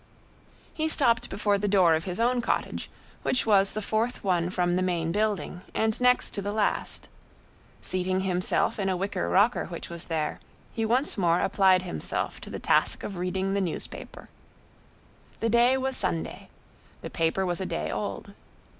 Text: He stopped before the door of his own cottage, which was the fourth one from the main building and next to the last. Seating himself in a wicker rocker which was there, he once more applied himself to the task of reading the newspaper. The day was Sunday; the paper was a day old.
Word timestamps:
He 0.73 0.89
stopped 0.89 1.29
before 1.29 1.59
the 1.59 1.67
door 1.67 1.93
of 1.93 2.05
his 2.05 2.19
own 2.19 2.41
cottage, 2.41 2.89
which 3.21 3.45
was 3.45 3.73
the 3.73 3.83
fourth 3.83 4.23
one 4.23 4.49
from 4.49 4.75
the 4.75 4.81
main 4.81 5.11
building 5.11 5.61
and 5.75 6.01
next 6.01 6.31
to 6.31 6.41
the 6.41 6.51
last. 6.51 7.07
Seating 7.83 8.21
himself 8.21 8.79
in 8.79 8.89
a 8.89 8.97
wicker 8.97 9.29
rocker 9.29 9.65
which 9.65 9.91
was 9.91 10.05
there, 10.05 10.39
he 10.73 10.85
once 10.85 11.19
more 11.19 11.41
applied 11.41 11.83
himself 11.83 12.41
to 12.41 12.49
the 12.49 12.57
task 12.57 13.03
of 13.03 13.15
reading 13.15 13.53
the 13.53 13.61
newspaper. 13.61 14.27
The 15.39 15.49
day 15.51 15.77
was 15.77 15.95
Sunday; 15.95 16.49
the 17.01 17.11
paper 17.11 17.45
was 17.45 17.61
a 17.61 17.67
day 17.67 17.91
old. 17.91 18.33